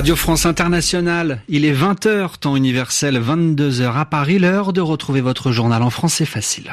Radio 0.00 0.16
France 0.16 0.46
Internationale, 0.46 1.42
il 1.46 1.66
est 1.66 1.74
20h, 1.74 2.38
temps 2.38 2.56
universel, 2.56 3.20
22h 3.20 3.98
à 3.98 4.06
Paris, 4.06 4.38
l'heure 4.38 4.72
de 4.72 4.80
retrouver 4.80 5.20
votre 5.20 5.52
journal 5.52 5.82
en 5.82 5.90
français 5.90 6.24
facile. 6.24 6.72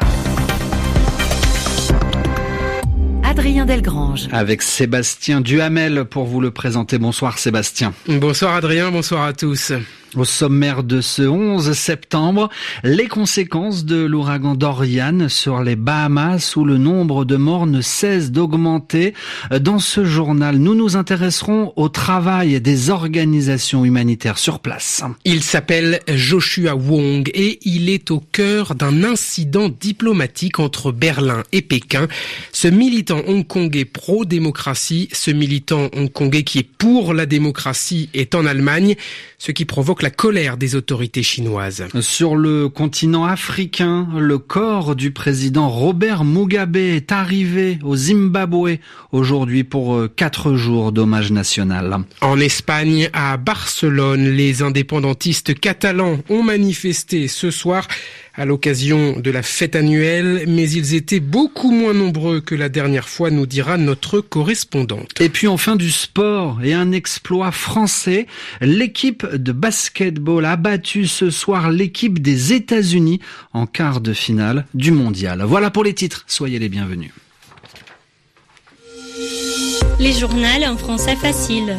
Adrien 3.38 3.67
Delgrange. 3.67 4.29
Avec 4.31 4.63
Sébastien 4.63 5.42
Duhamel 5.42 6.06
pour 6.06 6.26
vous 6.26 6.42
le 6.42 6.49
présenter. 6.49 6.97
Bonsoir 6.97 7.37
Sébastien. 7.37 7.94
Bonsoir 8.08 8.56
Adrien, 8.56 8.90
bonsoir 8.90 9.26
à 9.26 9.33
tous. 9.33 9.74
Au 10.15 10.24
sommaire 10.24 10.83
de 10.83 11.01
ce 11.01 11.22
11 11.22 11.73
septembre, 11.73 12.50
les 12.83 13.08
conséquences 13.08 13.83
de 13.83 13.97
l'ouragan 13.97 14.55
Dorian 14.55 15.28
sur 15.28 15.62
les 15.62 15.76
Bahamas 15.76 16.55
où 16.55 16.63
le 16.63 16.77
nombre 16.77 17.26
de 17.26 17.36
morts 17.36 17.68
ne 17.68 17.81
cesse 17.81 18.32
d'augmenter. 18.32 19.13
Dans 19.60 19.80
ce 19.80 20.05
journal, 20.05 20.58
nous 20.58 20.76
nous 20.76 20.96
intéresserons 20.96 21.74
au 21.76 21.90
travail 21.90 22.62
des 22.62 22.90
organisations 22.90 23.84
humanitaires 23.84 24.38
sur 24.38 24.60
place. 24.60 25.04
Il 25.26 25.44
s'appelle 25.44 25.99
Joshua 26.08 26.74
Wong 26.74 27.30
et 27.34 27.60
il 27.63 27.90
est 27.90 28.10
au 28.10 28.20
cœur 28.20 28.76
d'un 28.76 29.04
incident 29.04 29.70
diplomatique 29.70 30.60
entre 30.60 30.94
Berlin 30.94 31.44
et 31.52 31.62
Pékin. 31.62 32.08
Ce 32.54 32.70
militant 32.70 33.22
hongkongais 33.27 33.86
pro-démocratie, 33.86 35.09
ce 35.12 35.31
militant 35.31 35.90
hongkongais 35.94 36.44
qui 36.44 36.59
est 36.59 36.70
pour 36.77 37.13
la 37.13 37.26
démocratie 37.26 38.09
est 38.13 38.34
en 38.34 38.45
Allemagne, 38.45 38.95
ce 39.38 39.52
qui 39.52 39.66
provoque 39.66 40.02
la 40.02 40.09
colère 40.09 40.58
des 40.58 40.76
autorités 40.76 41.23
chinoises. 41.23 41.85
Sur 42.02 42.35
le 42.35 42.70
continent 42.70 43.26
africain, 43.26 44.08
le 44.18 44.38
corps 44.38 44.95
du 44.95 45.12
président 45.12 45.70
Robert 45.70 46.23
Mugabe 46.23 46.77
est 46.77 47.12
arrivé 47.12 47.80
au 47.84 47.95
Zimbabwe 47.95 48.77
aujourd'hui 49.12 49.63
pour 49.63 49.96
euh, 49.96 50.07
quatre 50.07 50.55
jours 50.55 50.91
d'hommage 50.91 51.32
national. 51.32 51.98
En 52.21 52.40
Espagne, 52.40 53.09
à 53.13 53.37
Barcelone, 53.37 54.30
les 54.30 54.62
indépendantistes 54.62 55.59
catalans 55.59 56.20
ont 56.30 56.43
manifesté 56.43 57.27
ce 57.27 57.52
soir 57.52 57.87
à 58.38 58.46
l'occasion 58.46 59.20
de 59.20 59.32
la 59.32 59.41
fête 59.41 59.76
annuelle, 59.76 60.46
mais 60.48 60.70
ils 60.70 60.93
étaient 60.93 61.20
beaucoup 61.20 61.71
moins 61.71 61.93
nombreux 61.93 62.40
que 62.40 62.55
la 62.55 62.70
dernière 62.70 63.10
fois, 63.10 63.32
nous 63.32 63.48
dira 63.48 63.77
notre 63.77 64.21
correspondante. 64.21 65.19
Et 65.19 65.30
puis 65.30 65.47
enfin 65.47 65.75
du 65.75 65.91
sport 65.91 66.59
et 66.63 66.73
un 66.73 66.91
exploit 66.91 67.52
français. 67.52 68.27
L'équipe 68.61 69.25
de 69.25 69.52
basketball 69.52 70.45
a 70.45 70.55
battu 70.55 71.08
ce 71.08 71.30
soir 71.31 71.71
l'équipe 71.71 72.19
des 72.21 72.53
États-Unis 72.53 73.19
en 73.53 73.65
quart 73.65 74.02
de 74.02 74.13
finale 74.13 74.65
du 74.73 74.91
mondial. 74.91 75.43
Voilà 75.43 75.71
pour 75.71 75.83
les 75.83 75.93
titres. 75.93 76.23
Soyez 76.27 76.59
les 76.59 76.69
bienvenus. 76.69 77.11
Les 79.99 80.13
journaux 80.13 80.45
en 80.67 80.77
français 80.77 81.15
facile. 81.15 81.75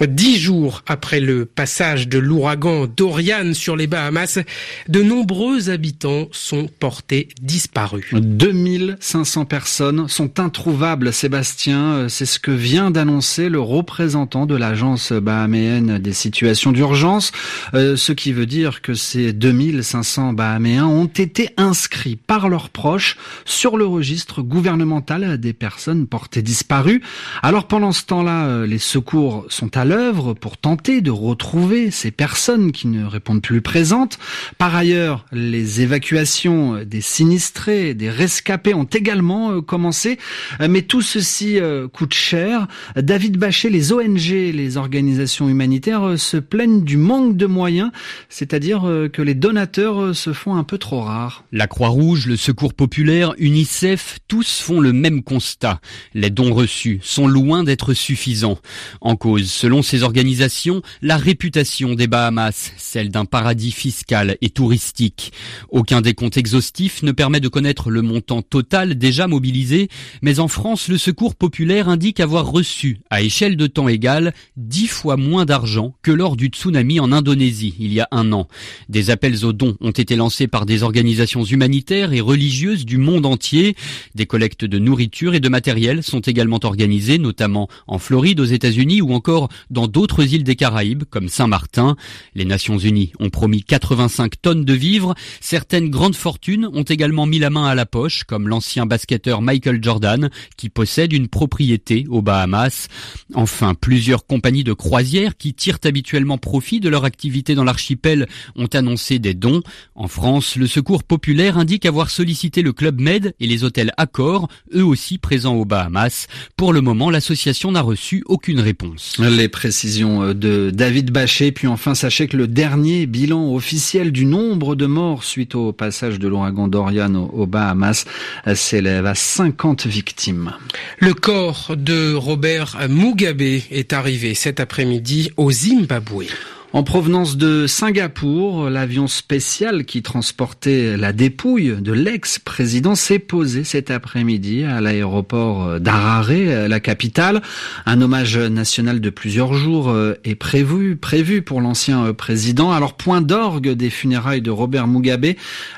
Dix 0.00 0.38
jours 0.38 0.82
après 0.88 1.20
le 1.20 1.44
passage 1.44 2.08
de 2.08 2.18
l'ouragan 2.18 2.86
Dorian 2.86 3.54
sur 3.54 3.76
les 3.76 3.86
Bahamas, 3.86 4.40
de 4.88 5.02
nombreux 5.02 5.70
habitants 5.70 6.26
sont 6.32 6.68
portés 6.80 7.28
disparus. 7.40 8.06
2500 8.12 9.44
personnes 9.44 10.08
sont 10.08 10.40
introuvables, 10.40 11.12
Sébastien. 11.12 12.08
C'est 12.08 12.26
ce 12.26 12.40
que 12.40 12.50
vient 12.50 12.90
d'annoncer 12.90 13.48
le 13.48 13.60
représentant 13.60 14.46
de 14.46 14.56
l'agence 14.56 15.12
bahaméenne 15.12 15.98
des 15.98 16.12
situations 16.12 16.72
d'urgence. 16.72 17.30
Euh, 17.74 17.94
ce 17.94 18.10
qui 18.10 18.32
veut 18.32 18.46
dire 18.46 18.82
que 18.82 18.94
ces 18.94 19.32
2500 19.32 20.32
Bahaméens 20.32 20.86
ont 20.86 21.06
été 21.06 21.50
inscrits 21.56 22.16
par 22.16 22.48
leurs 22.48 22.70
proches 22.70 23.16
sur 23.44 23.76
le 23.76 23.86
registre 23.86 24.42
gouvernemental 24.42 25.38
des 25.38 25.52
personnes 25.52 26.08
portées 26.08 26.42
disparues. 26.42 27.00
Alors 27.42 27.68
pendant 27.68 27.92
ce 27.92 28.04
temps-là, 28.06 28.46
euh, 28.46 28.66
les 28.66 28.78
secours 28.78 29.46
sont 29.48 29.76
à 29.76 29.83
l'œuvre 29.84 30.34
pour 30.34 30.56
tenter 30.56 31.00
de 31.00 31.10
retrouver 31.10 31.90
ces 31.90 32.10
personnes 32.10 32.72
qui 32.72 32.86
ne 32.86 33.04
répondent 33.04 33.42
plus 33.42 33.60
présentes. 33.60 34.18
Par 34.58 34.74
ailleurs, 34.74 35.26
les 35.32 35.80
évacuations 35.80 36.84
des 36.84 37.00
sinistrés, 37.00 37.94
des 37.94 38.10
rescapés 38.10 38.74
ont 38.74 38.84
également 38.84 39.52
euh, 39.52 39.60
commencé, 39.60 40.18
euh, 40.60 40.68
mais 40.68 40.82
tout 40.82 41.02
ceci 41.02 41.58
euh, 41.58 41.88
coûte 41.88 42.14
cher. 42.14 42.66
David 42.96 43.36
Bachet, 43.36 43.70
les 43.70 43.92
ONG, 43.92 44.30
les 44.30 44.76
organisations 44.76 45.48
humanitaires 45.48 46.18
se 46.18 46.36
plaignent 46.36 46.82
du 46.82 46.96
manque 46.96 47.36
de 47.36 47.46
moyens, 47.46 47.90
c'est-à-dire 48.28 48.82
que 49.12 49.22
les 49.22 49.34
donateurs 49.34 50.14
se 50.14 50.32
font 50.32 50.56
un 50.56 50.64
peu 50.64 50.78
trop 50.78 51.00
rares. 51.00 51.44
La 51.52 51.66
Croix-Rouge, 51.66 52.26
le 52.26 52.36
Secours 52.36 52.74
populaire, 52.74 53.34
UNICEF, 53.38 54.18
tous 54.28 54.60
font 54.60 54.80
le 54.80 54.92
même 54.92 55.22
constat. 55.22 55.80
Les 56.14 56.30
dons 56.30 56.52
reçus 56.52 57.00
sont 57.02 57.26
loin 57.26 57.64
d'être 57.64 57.94
suffisants. 57.94 58.58
En 59.00 59.16
cause, 59.16 59.50
selon 59.50 59.73
Selon 59.74 59.82
ces 59.82 60.04
organisations, 60.04 60.82
la 61.02 61.16
réputation 61.16 61.94
des 61.94 62.06
Bahamas, 62.06 62.70
celle 62.76 63.08
d'un 63.08 63.24
paradis 63.24 63.72
fiscal 63.72 64.36
et 64.40 64.50
touristique. 64.50 65.32
Aucun 65.68 66.00
des 66.00 66.14
comptes 66.14 66.36
exhaustifs 66.36 67.02
ne 67.02 67.10
permet 67.10 67.40
de 67.40 67.48
connaître 67.48 67.90
le 67.90 68.00
montant 68.00 68.40
total 68.40 68.94
déjà 68.94 69.26
mobilisé, 69.26 69.88
mais 70.22 70.38
en 70.38 70.46
France, 70.46 70.86
le 70.86 70.96
Secours 70.96 71.34
populaire 71.34 71.88
indique 71.88 72.20
avoir 72.20 72.52
reçu, 72.52 73.00
à 73.10 73.20
échelle 73.20 73.56
de 73.56 73.66
temps 73.66 73.88
égale, 73.88 74.32
dix 74.56 74.86
fois 74.86 75.16
moins 75.16 75.44
d'argent 75.44 75.96
que 76.02 76.12
lors 76.12 76.36
du 76.36 76.46
tsunami 76.46 77.00
en 77.00 77.10
Indonésie 77.10 77.74
il 77.80 77.92
y 77.92 77.98
a 77.98 78.06
un 78.12 78.30
an. 78.30 78.46
Des 78.88 79.10
appels 79.10 79.44
aux 79.44 79.52
dons 79.52 79.76
ont 79.80 79.90
été 79.90 80.14
lancés 80.14 80.46
par 80.46 80.66
des 80.66 80.84
organisations 80.84 81.42
humanitaires 81.42 82.12
et 82.12 82.20
religieuses 82.20 82.86
du 82.86 82.96
monde 82.96 83.26
entier. 83.26 83.74
Des 84.14 84.26
collectes 84.26 84.64
de 84.64 84.78
nourriture 84.78 85.34
et 85.34 85.40
de 85.40 85.48
matériel 85.48 86.04
sont 86.04 86.20
également 86.20 86.60
organisées, 86.62 87.18
notamment 87.18 87.68
en 87.88 87.98
Floride, 87.98 88.38
aux 88.38 88.44
États-Unis 88.44 89.02
ou 89.02 89.12
encore 89.14 89.48
dans 89.70 89.88
d'autres 89.88 90.34
îles 90.34 90.44
des 90.44 90.56
Caraïbes, 90.56 91.04
comme 91.08 91.28
Saint-Martin. 91.28 91.96
Les 92.34 92.44
Nations 92.44 92.78
Unies 92.78 93.12
ont 93.18 93.30
promis 93.30 93.62
85 93.62 94.40
tonnes 94.40 94.64
de 94.64 94.72
vivres. 94.72 95.14
Certaines 95.40 95.90
grandes 95.90 96.16
fortunes 96.16 96.68
ont 96.72 96.82
également 96.82 97.26
mis 97.26 97.38
la 97.38 97.50
main 97.50 97.66
à 97.66 97.74
la 97.74 97.86
poche, 97.86 98.24
comme 98.24 98.48
l'ancien 98.48 98.86
basketteur 98.86 99.42
Michael 99.42 99.82
Jordan, 99.82 100.30
qui 100.56 100.68
possède 100.68 101.12
une 101.12 101.28
propriété 101.28 102.06
aux 102.08 102.22
Bahamas. 102.22 102.88
Enfin, 103.34 103.74
plusieurs 103.74 104.26
compagnies 104.26 104.64
de 104.64 104.72
croisières 104.72 105.36
qui 105.36 105.54
tirent 105.54 105.78
habituellement 105.84 106.38
profit 106.38 106.80
de 106.80 106.88
leur 106.88 107.04
activité 107.04 107.54
dans 107.54 107.64
l'archipel 107.64 108.28
ont 108.56 108.66
annoncé 108.66 109.18
des 109.18 109.34
dons. 109.34 109.62
En 109.94 110.08
France, 110.08 110.56
le 110.56 110.66
Secours 110.66 111.04
populaire 111.04 111.58
indique 111.58 111.86
avoir 111.86 112.10
sollicité 112.10 112.62
le 112.62 112.72
Club 112.72 113.00
Med 113.00 113.34
et 113.40 113.46
les 113.46 113.64
hôtels 113.64 113.92
Accor, 113.96 114.48
eux 114.74 114.84
aussi 114.84 115.18
présents 115.18 115.54
aux 115.54 115.64
Bahamas. 115.64 116.26
Pour 116.56 116.72
le 116.72 116.80
moment, 116.80 117.10
l'association 117.10 117.72
n'a 117.72 117.82
reçu 117.82 118.22
aucune 118.26 118.60
réponse. 118.60 119.16
Précisions 119.54 120.22
euh, 120.22 120.34
de 120.34 120.70
David 120.70 121.10
Bachet. 121.10 121.52
Puis 121.52 121.66
enfin, 121.66 121.94
sachez 121.94 122.26
que 122.26 122.36
le 122.36 122.46
dernier 122.46 123.06
bilan 123.06 123.54
officiel 123.54 124.12
du 124.12 124.26
nombre 124.26 124.74
de 124.74 124.86
morts 124.86 125.24
suite 125.24 125.54
au 125.54 125.72
passage 125.72 126.18
de 126.18 126.28
l'ouragan 126.28 126.68
Dorian 126.68 127.14
aux 127.14 127.46
Bahamas 127.46 128.04
euh, 128.46 128.54
s'élève 128.54 129.06
à 129.06 129.14
50 129.14 129.86
victimes. 129.86 130.52
Le 130.98 131.14
corps 131.14 131.74
de 131.76 132.14
Robert 132.14 132.76
Mugabe 132.88 133.40
est 133.42 133.92
arrivé 133.92 134.34
cet 134.34 134.60
après-midi 134.60 135.30
au 135.36 135.50
Zimbabwe. 135.50 136.26
En 136.74 136.82
provenance 136.82 137.36
de 137.36 137.68
Singapour, 137.68 138.68
l'avion 138.68 139.06
spécial 139.06 139.84
qui 139.84 140.02
transportait 140.02 140.96
la 140.96 141.12
dépouille 141.12 141.76
de 141.80 141.92
l'ex-président 141.92 142.96
s'est 142.96 143.20
posé 143.20 143.62
cet 143.62 143.92
après-midi 143.92 144.64
à 144.64 144.80
l'aéroport 144.80 145.78
d'Harare, 145.78 146.32
la 146.32 146.80
capitale. 146.80 147.42
Un 147.86 148.00
hommage 148.00 148.36
national 148.36 149.00
de 149.00 149.08
plusieurs 149.08 149.54
jours 149.54 149.88
euh, 149.88 150.14
est 150.24 150.34
prévu, 150.34 150.96
prévu 150.96 151.42
pour 151.42 151.60
l'ancien 151.60 152.06
euh, 152.06 152.12
président. 152.12 152.72
Alors 152.72 152.94
point 152.94 153.20
d'orgue 153.20 153.70
des 153.70 153.88
funérailles 153.88 154.42
de 154.42 154.50
Robert 154.50 154.88
Mugabe 154.88 155.26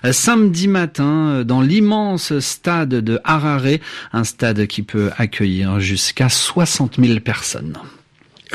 euh, 0.07 0.13
samedi 0.13 0.67
matin 0.67 1.45
dans 1.45 1.61
l'immense 1.61 2.39
stade 2.39 2.89
de 2.89 3.21
Harare, 3.23 3.81
un 4.15 4.25
stade 4.25 4.67
qui 4.67 4.81
peut 4.81 5.11
accueillir 5.19 5.79
jusqu'à 5.79 6.31
60 6.31 6.97
000 6.99 7.21
personnes. 7.21 7.77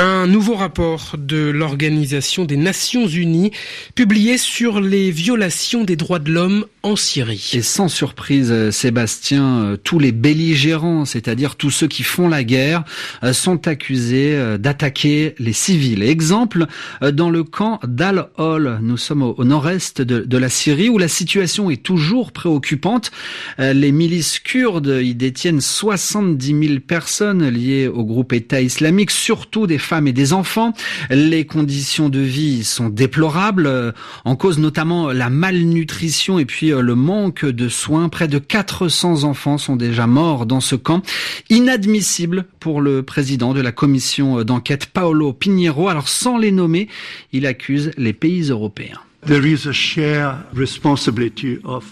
Un 0.03 0.25
nouveau 0.25 0.56
rapport 0.56 1.13
de 1.15 1.51
l'Organisation 1.51 2.45
des 2.45 2.57
Nations 2.57 3.06
Unies 3.06 3.51
publié 3.94 4.39
sur 4.39 4.81
les 4.81 5.12
violations 5.12 5.83
des 5.83 5.95
droits 5.95 6.18
de 6.18 6.31
l'homme 6.31 6.65
en 6.81 6.95
Syrie. 6.95 7.51
Et 7.53 7.62
sans 7.62 7.88
surprise, 7.88 8.51
euh, 8.51 8.71
Sébastien, 8.71 9.59
euh, 9.59 9.77
tous 9.77 10.00
les 10.00 10.12
belligérants, 10.12 11.06
c'est-à-dire 11.06 11.56
tous 11.56 11.69
ceux 11.69 11.88
qui 11.88 12.01
font 12.01 12.27
la 12.27 12.44
guerre, 12.44 12.83
euh, 13.24 13.31
sont 13.31 13.68
accusés 13.68 14.57
d'attaquer 14.57 15.36
les 15.38 15.53
civils. 15.53 16.01
Exemple, 16.01 16.65
dans 17.01 17.30
le 17.30 17.44
camp 17.44 17.80
d'Al-Hol, 17.83 18.80
nous 18.81 18.98
sommes 18.98 19.21
au 19.21 19.44
nord-est 19.44 20.01
de, 20.01 20.21
de, 20.21 20.38
la 20.38 20.50
Syrie, 20.50 20.89
où 20.89 20.98
la 20.98 21.07
situation 21.07 21.69
est 21.69 21.83
toujours 21.83 22.31
préoccupante. 22.31 23.12
Les 23.59 23.92
milices 23.92 24.39
kurdes 24.39 25.00
y 25.01 25.13
détiennent 25.13 25.62
70 25.62 26.68
000 26.68 26.80
personnes 26.80 27.48
liées 27.50 27.88
au 27.88 28.03
groupe 28.03 28.33
État 28.33 28.62
islamique, 28.62 29.12
surtout 29.12 29.68
des 29.68 29.77
femmes 29.91 30.07
et 30.07 30.13
des 30.13 30.31
enfants. 30.31 30.71
Les 31.09 31.45
conditions 31.45 32.07
de 32.07 32.21
vie 32.21 32.63
sont 32.63 32.88
déplorables, 32.88 33.93
en 34.23 34.38
cause 34.38 34.57
notamment 34.57 35.11
la 35.11 35.29
malnutrition 35.29 36.39
et 36.39 36.45
puis 36.45 36.69
le 36.69 36.95
manque 36.95 37.43
de 37.43 37.67
soins. 37.67 38.07
Près 38.07 38.29
de 38.29 38.39
400 38.39 39.25
enfants 39.25 39.57
sont 39.57 39.75
déjà 39.75 40.07
morts 40.07 40.45
dans 40.45 40.61
ce 40.61 40.75
camp. 40.77 41.01
Inadmissible 41.49 42.45
pour 42.61 42.79
le 42.79 43.03
président 43.03 43.53
de 43.53 43.59
la 43.59 43.73
commission 43.73 44.45
d'enquête 44.45 44.85
Paolo 44.85 45.33
Pinheiro. 45.33 45.89
Alors 45.89 46.07
sans 46.07 46.38
les 46.38 46.53
nommer, 46.53 46.88
il 47.33 47.45
accuse 47.45 47.91
les 47.97 48.13
pays 48.13 48.43
européens. 48.43 49.01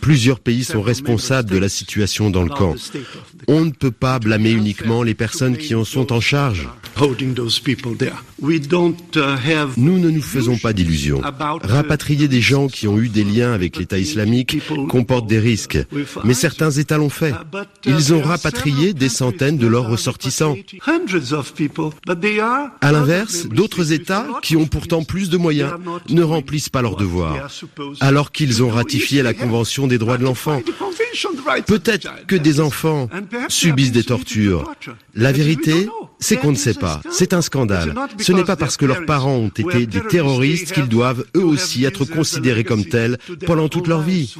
Plusieurs 0.02 0.40
pays 0.40 0.64
sont 0.64 0.81
responsables 0.81 1.50
de 1.50 1.58
la 1.58 1.70
situation 1.70 2.30
dans 2.30 2.44
le 2.44 2.50
camp. 2.50 2.76
On 3.48 3.66
ne 3.66 3.72
peut 3.72 3.92
pas 3.92 4.20
blâmer 4.20 4.52
uniquement 4.52 5.04
les 5.04 5.14
personnes 5.14 5.58
qui 5.58 5.76
en 5.76 5.84
sont 5.84 6.12
en 6.12 6.20
charge. 6.20 6.68
Nous 9.78 10.00
ne 10.00 10.10
nous 10.10 10.22
faisons 10.22 10.58
pas 10.58 10.74
d'illusions. 10.74 11.22
Rapatrier 11.64 12.28
des 12.28 12.42
gens 12.42 12.68
qui 12.68 12.88
ont 12.88 12.98
eu 12.98 13.10
des 13.10 13.24
liens 13.24 13.54
avec 13.54 13.78
l'État 13.78 13.98
islamique 13.98 14.58
comporte 14.88 15.28
des 15.28 15.40
risques, 15.40 15.80
mais 16.24 16.34
certains 16.34 16.72
États 16.72 16.98
l'ont 16.98 17.10
fait. 17.10 17.34
Ils 17.86 18.14
ont 18.14 18.22
rapatrié 18.22 18.94
des 18.94 19.10
centaines 19.10 19.58
de 19.58 19.68
leurs 19.68 19.88
ressortissants. 19.88 20.56
À 22.82 22.92
l'inverse, 22.92 23.48
d'autres 23.48 23.94
États, 23.94 24.25
qui 24.42 24.56
ont 24.56 24.68
pourtant 24.68 25.04
plus 25.04 25.30
de 25.30 25.38
moyens, 25.38 25.74
ne 26.10 26.24
remplissent 26.24 26.70
pas 26.70 26.82
leurs 26.82 26.96
devoirs, 26.96 27.19
alors 28.00 28.31
qu'ils 28.31 28.63
ont 28.63 28.69
ratifié 28.69 29.21
la 29.21 29.33
Convention 29.33 29.88
des 29.88 29.98
droits 29.98 30.18
de 30.18 30.24
l'enfant. 30.24 30.62
Peut-être 31.66 32.10
que 32.27 32.36
des 32.36 32.60
enfants 32.60 33.10
subissent 33.48 33.92
des 33.92 34.04
tortures. 34.04 34.71
La 35.16 35.31
vérité, 35.31 35.88
c'est 36.19 36.38
qu'on 36.38 36.51
ne 36.51 36.57
sait 36.57 36.74
pas. 36.74 37.01
C'est 37.12 37.33
un 37.33 37.42
scandale. 37.42 37.94
Ce 38.19 38.31
n'est 38.31 38.44
pas 38.44 38.56
parce 38.56 38.77
que 38.77 38.86
leurs 38.86 39.06
parents 39.06 39.36
ont 39.36 39.48
été 39.48 39.86
des 39.86 40.01
terroristes 40.01 40.74
qu'ils 40.74 40.88
doivent 40.88 41.25
eux 41.36 41.44
aussi 41.44 41.86
être 41.86 42.06
considérés 42.06 42.63
comme 42.63 42.86
tels 42.86 43.18
pendant 43.45 43.69
toute 43.69 43.88
leur 43.88 44.01
vie. 44.01 44.36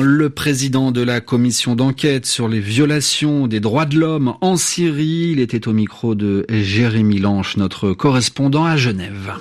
Le 0.00 0.28
président 0.28 0.92
de 0.92 1.02
la 1.02 1.20
commission 1.20 1.74
d'enquête 1.74 2.26
sur 2.26 2.48
les 2.48 2.60
violations 2.60 3.46
des 3.46 3.60
droits 3.60 3.86
de 3.86 3.98
l'homme 3.98 4.34
en 4.40 4.56
Syrie, 4.56 5.30
il 5.32 5.40
était 5.40 5.68
au 5.68 5.72
micro 5.72 6.14
de 6.14 6.46
Jérémy 6.48 7.18
Lanche, 7.18 7.56
notre 7.56 7.92
correspondant 7.92 8.64
à 8.64 8.76
Genève. 8.76 9.34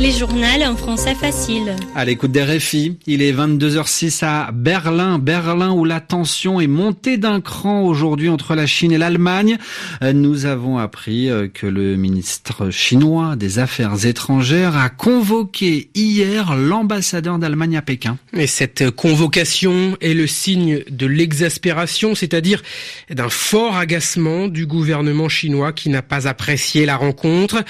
Les 0.00 0.12
journaux 0.12 0.40
en 0.64 0.76
français 0.76 1.14
facile. 1.14 1.76
À 1.94 2.06
l'écoute 2.06 2.32
des 2.32 2.42
RFI, 2.42 2.96
il 3.06 3.20
est 3.20 3.34
22h06 3.34 4.24
à 4.24 4.50
Berlin. 4.50 5.18
Berlin 5.18 5.72
où 5.72 5.84
la 5.84 6.00
tension 6.00 6.58
est 6.58 6.66
montée 6.66 7.18
d'un 7.18 7.42
cran 7.42 7.82
aujourd'hui 7.82 8.30
entre 8.30 8.54
la 8.54 8.66
Chine 8.66 8.92
et 8.92 8.98
l'Allemagne. 8.98 9.58
Nous 10.00 10.46
avons 10.46 10.78
appris 10.78 11.28
euh, 11.28 11.48
que 11.52 11.66
le 11.66 11.96
ministre 11.96 12.70
chinois 12.70 13.36
des 13.36 13.58
Affaires 13.58 14.06
étrangères 14.06 14.74
a 14.74 14.88
convoqué 14.88 15.90
hier 15.94 16.56
l'ambassadeur 16.56 17.38
d'Allemagne 17.38 17.76
à 17.76 17.82
Pékin. 17.82 18.16
Et 18.32 18.46
cette 18.46 18.90
convocation 18.90 19.98
est 20.00 20.14
le 20.14 20.26
signe 20.26 20.82
de 20.90 21.04
l'exaspération, 21.04 22.14
c'est-à-dire 22.14 22.62
d'un 23.10 23.28
fort 23.28 23.76
agacement 23.76 24.48
du 24.48 24.64
gouvernement 24.64 25.28
chinois 25.28 25.72
qui 25.74 25.90
n'a 25.90 26.02
pas 26.02 26.26
apprécié 26.26 26.86
la 26.86 26.96
rencontre. 26.96 27.62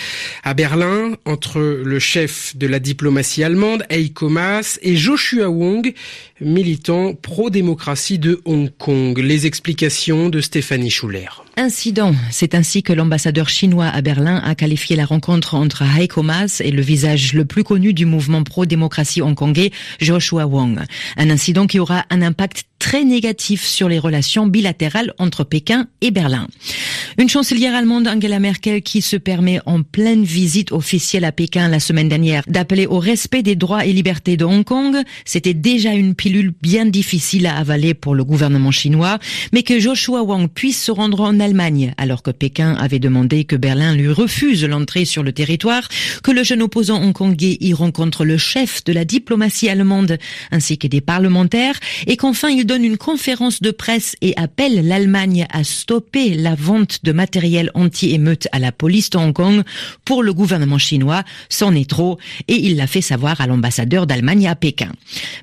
À 0.44 0.54
Berlin, 0.54 1.16
entre 1.24 1.58
le 1.58 1.98
chef 1.98 2.19
de 2.54 2.66
la 2.66 2.78
diplomatie 2.78 3.44
allemande, 3.44 3.84
Heiko 3.90 4.28
Maas, 4.28 4.78
et 4.82 4.96
Joshua 4.96 5.48
Wong, 5.48 5.92
militant 6.40 7.14
pro-démocratie 7.14 8.18
de 8.18 8.40
Hong 8.44 8.70
Kong. 8.76 9.18
Les 9.18 9.46
explications 9.46 10.28
de 10.28 10.40
Stéphanie 10.40 10.90
Schuller. 10.90 11.28
Incident. 11.56 12.14
C'est 12.30 12.54
ainsi 12.54 12.82
que 12.82 12.92
l'ambassadeur 12.92 13.48
chinois 13.48 13.86
à 13.86 14.00
Berlin 14.00 14.40
a 14.44 14.54
qualifié 14.54 14.96
la 14.96 15.04
rencontre 15.04 15.54
entre 15.54 15.82
Heiko 15.82 16.22
Maas 16.22 16.60
et 16.64 16.70
le 16.70 16.82
visage 16.82 17.34
le 17.34 17.44
plus 17.44 17.64
connu 17.64 17.92
du 17.92 18.06
mouvement 18.06 18.42
pro-démocratie 18.42 19.22
hongkongais, 19.22 19.70
Joshua 20.00 20.46
Wong. 20.46 20.80
Un 21.16 21.30
incident 21.30 21.66
qui 21.66 21.78
aura 21.78 22.04
un 22.10 22.22
impact 22.22 22.64
très 22.80 23.04
négatif 23.04 23.64
sur 23.64 23.88
les 23.88 24.00
relations 24.00 24.46
bilatérales 24.46 25.12
entre 25.18 25.44
Pékin 25.44 25.86
et 26.00 26.10
Berlin. 26.10 26.48
Une 27.18 27.28
chancelière 27.28 27.74
allemande, 27.74 28.08
Angela 28.08 28.40
Merkel, 28.40 28.82
qui 28.82 29.02
se 29.02 29.16
permet 29.16 29.60
en 29.66 29.82
pleine 29.82 30.24
visite 30.24 30.72
officielle 30.72 31.24
à 31.24 31.30
Pékin 31.30 31.68
la 31.68 31.78
semaine 31.78 32.08
dernière 32.08 32.42
d'appeler 32.48 32.86
au 32.86 32.98
respect 32.98 33.42
des 33.42 33.54
droits 33.54 33.84
et 33.84 33.92
libertés 33.92 34.36
de 34.36 34.44
Hong 34.44 34.64
Kong, 34.64 34.96
c'était 35.24 35.54
déjà 35.54 35.92
une 35.92 36.14
pilule 36.14 36.52
bien 36.62 36.86
difficile 36.86 37.46
à 37.46 37.58
avaler 37.58 37.94
pour 37.94 38.14
le 38.14 38.24
gouvernement 38.24 38.70
chinois, 38.70 39.18
mais 39.52 39.62
que 39.62 39.78
Joshua 39.78 40.22
Wong 40.22 40.48
puisse 40.48 40.82
se 40.82 40.90
rendre 40.90 41.20
en 41.20 41.38
Allemagne, 41.38 41.92
alors 41.98 42.22
que 42.22 42.30
Pékin 42.30 42.74
avait 42.76 42.98
demandé 42.98 43.44
que 43.44 43.56
Berlin 43.56 43.94
lui 43.94 44.08
refuse 44.08 44.64
l'entrée 44.64 45.04
sur 45.04 45.22
le 45.22 45.32
territoire, 45.32 45.86
que 46.22 46.30
le 46.30 46.42
jeune 46.42 46.62
opposant 46.62 47.02
hongkongais 47.02 47.58
y 47.60 47.74
rencontre 47.74 48.24
le 48.24 48.38
chef 48.38 48.82
de 48.84 48.94
la 48.94 49.04
diplomatie 49.04 49.68
allemande, 49.68 50.16
ainsi 50.50 50.78
que 50.78 50.86
des 50.86 51.02
parlementaires, 51.02 51.78
et 52.06 52.16
qu'enfin 52.16 52.48
il 52.48 52.64
donne 52.70 52.84
une 52.84 52.98
conférence 52.98 53.62
de 53.62 53.72
presse 53.72 54.14
et 54.20 54.32
appelle 54.36 54.86
l'Allemagne 54.86 55.44
à 55.50 55.64
stopper 55.64 56.34
la 56.34 56.54
vente 56.54 57.00
de 57.02 57.10
matériel 57.10 57.72
anti-émeute 57.74 58.46
à 58.52 58.60
la 58.60 58.70
police 58.70 59.10
de 59.10 59.18
Hong 59.18 59.32
Kong 59.32 59.64
pour 60.04 60.22
le 60.22 60.32
gouvernement 60.32 60.78
chinois, 60.78 61.24
c'en 61.48 61.74
est 61.74 61.90
trop, 61.90 62.18
et 62.46 62.54
il 62.54 62.76
l'a 62.76 62.86
fait 62.86 63.00
savoir 63.00 63.40
à 63.40 63.48
l'ambassadeur 63.48 64.06
d'Allemagne 64.06 64.46
à 64.46 64.54
Pékin. 64.54 64.92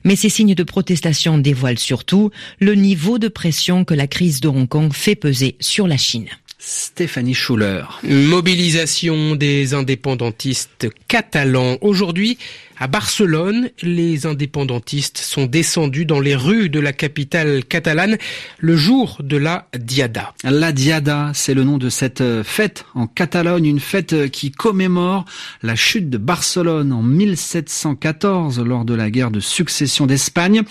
Mais 0.06 0.16
ces 0.16 0.30
signes 0.30 0.56
de 0.56 0.64
protestation 0.64 1.38
dévoilent 1.38 1.80
surtout 1.80 2.32
le 2.62 2.76
niveau 2.76 3.20
de 3.20 3.28
pression 3.28 3.84
que 3.84 3.94
la 3.94 4.08
crise 4.08 4.40
de 4.40 4.48
Hong 4.48 4.70
Kong 4.70 4.94
fait 4.94 5.16
peser 5.16 5.58
sur 5.60 5.86
la 5.86 5.98
Chine. 5.98 6.30
Stéphanie 6.60 7.34
Schuller. 7.34 7.84
Mobilisation 8.04 9.36
des 9.36 9.74
indépendantistes 9.74 10.88
catalans. 11.08 11.78
Aujourd'hui, 11.82 12.38
à 12.80 12.88
Barcelone, 12.88 13.70
les 13.82 14.26
indépendantistes 14.26 15.18
sont 15.18 15.46
descendus 15.46 16.06
dans 16.06 16.20
les 16.20 16.36
rues 16.36 16.70
de 16.70 16.80
la 16.80 16.94
capitale 16.94 17.66
catalane 17.66 18.18
le 18.60 18.78
jour 18.78 19.18
de 19.24 19.38
la 19.38 19.68
Diada. 19.78 20.34
La 20.44 20.72
Diada, 20.72 21.32
c'est 21.34 21.54
le 21.54 21.64
nom 21.64 21.78
de 21.78 21.90
cette 21.90 22.24
fête 22.44 22.86
en 22.94 23.08
Catalogne, 23.08 23.66
une 23.66 23.80
fête 23.80 24.30
qui 24.30 24.52
commémore 24.52 25.26
la 25.64 25.76
chute 25.76 26.10
de 26.10 26.18
Barcelone 26.18 26.94
en 26.94 27.02
1714 27.02 28.60
lors 28.60 28.86
de 28.86 28.94
la 28.94 29.10
guerre 29.10 29.32
de 29.32 29.40
succession 29.40 30.06
d'Espagne. 30.06 30.64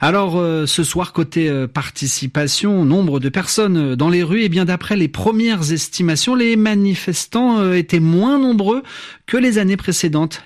Alors 0.00 0.38
euh, 0.38 0.66
ce 0.66 0.82
soir, 0.84 1.12
côté 1.12 1.48
euh, 1.48 1.66
participation, 1.66 2.84
nombre 2.84 3.20
de 3.20 3.28
personnes 3.28 3.94
dans 3.94 4.08
les 4.08 4.22
rues, 4.22 4.42
et 4.42 4.48
bien 4.48 4.64
d'après 4.64 4.96
les 4.96 5.08
premières 5.08 5.72
estimations, 5.72 6.34
les 6.34 6.56
manifestants 6.56 7.58
euh, 7.60 7.74
étaient 7.74 8.00
moins 8.00 8.38
nombreux 8.38 8.82
que 9.26 9.36
les 9.36 9.58
années 9.58 9.76
précédentes. 9.76 10.42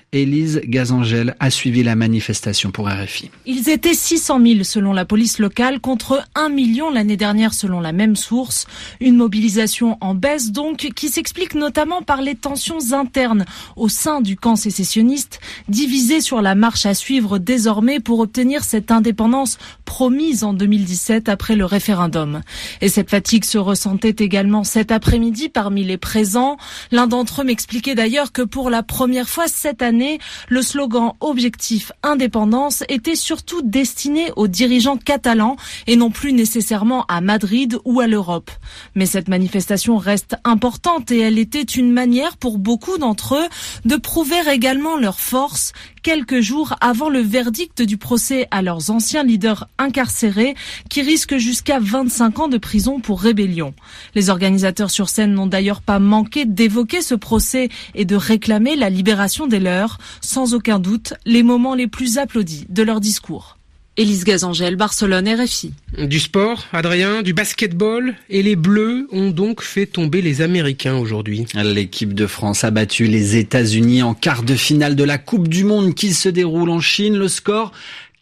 A 1.39 1.49
suivi 1.49 1.83
la 1.83 1.95
manifestation 1.95 2.71
pour 2.71 2.87
RFI. 2.89 3.31
Ils 3.45 3.69
étaient 3.69 3.93
600 3.93 4.39
000 4.45 4.63
selon 4.63 4.91
la 4.91 5.05
police 5.05 5.39
locale 5.39 5.79
contre 5.79 6.23
1 6.35 6.49
million 6.49 6.91
l'année 6.91 7.17
dernière 7.17 7.53
selon 7.53 7.79
la 7.79 7.91
même 7.91 8.15
source. 8.15 8.65
Une 8.99 9.15
mobilisation 9.15 9.97
en 10.01 10.13
baisse 10.13 10.51
donc 10.51 10.89
qui 10.95 11.09
s'explique 11.09 11.55
notamment 11.55 12.01
par 12.01 12.21
les 12.21 12.35
tensions 12.35 12.91
internes 12.91 13.45
au 13.75 13.87
sein 13.87 14.19
du 14.21 14.35
camp 14.35 14.55
sécessionniste, 14.55 15.39
divisé 15.67 16.21
sur 16.21 16.41
la 16.41 16.55
marche 16.55 16.85
à 16.85 16.93
suivre 16.93 17.37
désormais 17.37 17.99
pour 17.99 18.19
obtenir 18.19 18.63
cette 18.63 18.91
indépendance 18.91 19.57
promise 19.85 20.43
en 20.43 20.53
2017 20.53 21.29
après 21.29 21.55
le 21.55 21.65
référendum. 21.65 22.41
Et 22.81 22.89
cette 22.89 23.09
fatigue 23.09 23.45
se 23.45 23.57
ressentait 23.57 24.15
également 24.19 24.63
cet 24.63 24.91
après-midi 24.91 25.49
parmi 25.49 25.83
les 25.83 25.97
présents. 25.97 26.57
L'un 26.91 27.07
d'entre 27.07 27.41
eux 27.41 27.45
m'expliquait 27.45 27.95
d'ailleurs 27.95 28.31
que 28.31 28.41
pour 28.41 28.69
la 28.69 28.83
première 28.83 29.29
fois 29.29 29.47
cette 29.47 29.81
année, 29.81 30.19
le 30.49 30.61
slogan 30.61 30.88
Objectif 31.19 31.91
Indépendance 32.03 32.83
était 32.89 33.15
surtout 33.15 33.61
destiné 33.61 34.31
aux 34.35 34.47
dirigeants 34.47 34.97
catalans 34.97 35.55
et 35.87 35.95
non 35.95 36.09
plus 36.09 36.33
nécessairement 36.33 37.05
à 37.07 37.21
Madrid 37.21 37.77
ou 37.85 37.99
à 37.99 38.07
l'Europe. 38.07 38.51
Mais 38.95 39.05
cette 39.05 39.27
manifestation 39.27 39.97
reste 39.97 40.35
importante 40.43 41.11
et 41.11 41.19
elle 41.19 41.37
était 41.37 41.61
une 41.61 41.91
manière 41.91 42.37
pour 42.37 42.57
beaucoup 42.57 42.97
d'entre 42.97 43.35
eux 43.35 43.47
de 43.85 43.95
prouver 43.95 44.39
également 44.51 44.97
leur 44.97 45.19
force 45.19 45.73
quelques 46.01 46.39
jours 46.39 46.75
avant 46.81 47.09
le 47.09 47.19
verdict 47.19 47.81
du 47.81 47.97
procès 47.97 48.47
à 48.51 48.61
leurs 48.61 48.89
anciens 48.89 49.23
leaders 49.23 49.67
incarcérés 49.77 50.55
qui 50.89 51.01
risquent 51.01 51.37
jusqu'à 51.37 51.79
25 51.79 52.39
ans 52.39 52.47
de 52.47 52.57
prison 52.57 52.99
pour 52.99 53.21
rébellion. 53.21 53.73
Les 54.15 54.29
organisateurs 54.29 54.91
sur 54.91 55.09
scène 55.09 55.33
n'ont 55.33 55.47
d'ailleurs 55.47 55.81
pas 55.81 55.99
manqué 55.99 56.45
d'évoquer 56.45 57.01
ce 57.01 57.15
procès 57.15 57.69
et 57.95 58.05
de 58.05 58.15
réclamer 58.15 58.75
la 58.75 58.89
libération 58.89 59.47
des 59.47 59.59
leurs, 59.59 59.97
sans 60.21 60.53
aucun 60.53 60.78
doute 60.79 61.13
les 61.25 61.43
moments 61.43 61.75
les 61.75 61.87
plus 61.87 62.17
applaudis 62.17 62.65
de 62.69 62.83
leur 62.83 62.99
discours. 62.99 63.57
Élise 63.99 64.23
Gazangel, 64.23 64.77
Barcelone, 64.77 65.27
RFI. 65.27 65.73
Du 65.97 66.21
sport, 66.21 66.63
Adrien, 66.71 67.21
du 67.21 67.33
basketball, 67.33 68.15
et 68.29 68.41
les 68.41 68.55
Bleus 68.55 69.09
ont 69.11 69.29
donc 69.29 69.61
fait 69.61 69.87
tomber 69.87 70.21
les 70.21 70.41
Américains 70.41 70.95
aujourd'hui. 70.95 71.45
L'équipe 71.53 72.13
de 72.13 72.25
France 72.25 72.63
a 72.63 72.71
battu 72.71 73.07
les 73.07 73.35
États-Unis 73.35 74.01
en 74.01 74.13
quart 74.13 74.43
de 74.43 74.55
finale 74.55 74.95
de 74.95 75.03
la 75.03 75.17
Coupe 75.17 75.49
du 75.49 75.65
Monde 75.65 75.95
qui 75.95 76.13
se 76.13 76.29
déroule 76.29 76.69
en 76.69 76.79
Chine. 76.79 77.17
Le 77.17 77.27
score 77.27 77.73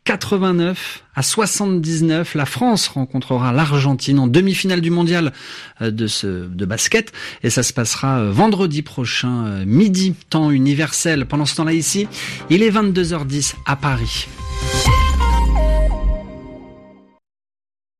89 0.07 1.03
à 1.15 1.21
79, 1.21 2.33
la 2.35 2.45
France 2.45 2.87
rencontrera 2.87 3.51
l'Argentine 3.51 4.19
en 4.19 4.27
demi-finale 4.27 4.79
du 4.79 4.89
mondial 4.89 5.33
euh, 5.81 5.91
de, 5.91 6.07
ce, 6.07 6.47
de 6.47 6.65
basket 6.65 7.11
et 7.43 7.49
ça 7.49 7.61
se 7.61 7.73
passera 7.73 8.19
euh, 8.19 8.31
vendredi 8.31 8.83
prochain, 8.83 9.45
euh, 9.47 9.65
midi, 9.65 10.15
temps 10.29 10.49
universel. 10.49 11.25
Pendant 11.25 11.45
ce 11.45 11.57
temps-là 11.57 11.73
ici, 11.73 12.07
il 12.49 12.63
est 12.63 12.71
22h10 12.71 13.55
à 13.65 13.75
Paris. 13.75 14.29